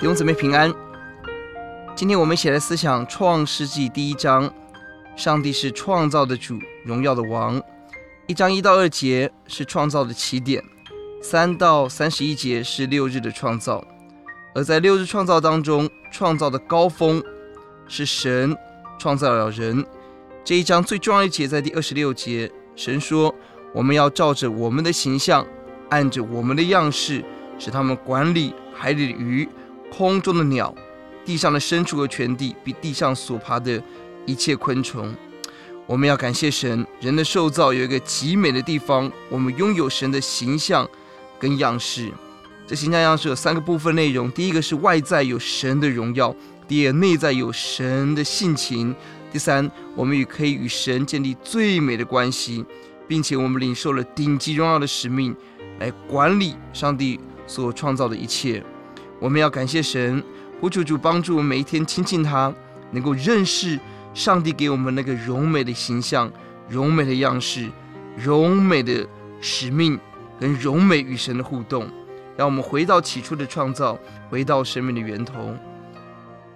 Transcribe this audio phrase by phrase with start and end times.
[0.00, 0.72] 弟兄姊妹平安。
[1.96, 4.48] 今天我们一起来思想《创世纪》第一章。
[5.16, 7.60] 上帝是创造的主，荣耀的王。
[8.28, 10.62] 一章一到二节是创造的起点，
[11.20, 13.84] 三到三十一节是六日的创造。
[14.54, 17.20] 而在六日创造当中，创造的高峰
[17.88, 18.56] 是神
[19.00, 19.84] 创造了人。
[20.44, 23.34] 这一章最重要一节在第二十六节，神说
[23.74, 25.44] ：“我们要照着我们的形象，
[25.90, 27.24] 按着我们的样式，
[27.58, 29.48] 使他们管理海里的鱼、
[29.98, 30.72] 空中的鸟、
[31.24, 33.82] 地上的牲畜和全地，比地上所爬的
[34.26, 35.12] 一切昆虫。”
[35.88, 40.88] 我们要感谢神，人的受造有一个极美的地方，我们拥有神的形象
[41.36, 42.12] 跟样式。
[42.64, 46.32] 这形象样式有三个部分内容：第一个是外在有神的荣耀；
[46.68, 48.94] 第二，内在有神的性情；
[49.32, 52.64] 第三，我们也可以与神建立最美的关系，
[53.08, 55.34] 并且我们领受了顶级荣耀的使命，
[55.80, 58.62] 来管理上帝所创造的一切。
[59.20, 60.22] 我们要感谢神，
[60.60, 62.52] 呼求主帮助我们每一天亲近他，
[62.92, 63.78] 能够认识
[64.14, 66.30] 上帝给我们那个荣美的形象、
[66.68, 67.68] 荣美的样式、
[68.16, 69.06] 荣美的
[69.40, 69.98] 使命
[70.38, 71.88] 跟荣美与神的互动。
[72.36, 73.98] 让我们回到起初的创造，
[74.30, 75.52] 回到生命的源头。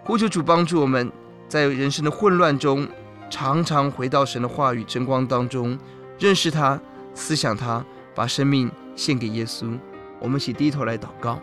[0.05, 1.11] 呼求主帮助我们，
[1.49, 2.87] 在人生的混乱中，
[3.29, 5.77] 常常回到神的话语真光当中，
[6.21, 6.81] 认识他，
[7.15, 9.77] 思想他，把生命献给耶稣。
[10.21, 11.43] 我们一起低头来祷告。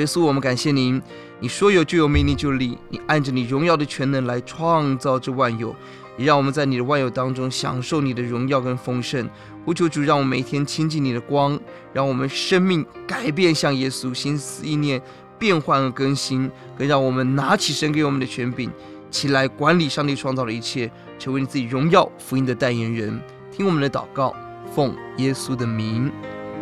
[0.00, 1.00] 耶稣，我们感谢您，
[1.40, 5.74] 你说有就有，命令就立，你按着你荣耀的全能来创造这万有。
[6.18, 9.28] 也让我们在你的万有当中享受你的荣耀跟丰盛。
[9.64, 11.58] 呼求主，让我们每天亲近你的光，
[11.94, 15.00] 让我们生命改变，像耶稣，心思意念
[15.38, 18.70] 变换和更新，更让我们拿起神给我们的权柄，
[19.10, 23.18] 起来管理上帝创造的一切，成为你自己荣耀福音的代言人。
[23.50, 24.34] 听我们的祷告，
[24.74, 26.12] 奉耶稣的名，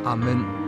[0.05, 0.60] 阿门。